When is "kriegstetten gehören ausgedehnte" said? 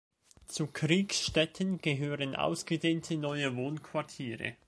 0.65-3.17